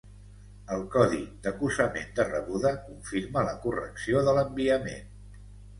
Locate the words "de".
2.21-2.27, 4.31-4.39